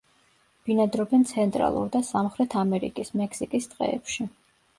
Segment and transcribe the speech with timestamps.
[0.69, 4.29] ბინადრობენ ცენტრალურ და სამხრეთ ამერიკის, მექსიკის ტყეებში.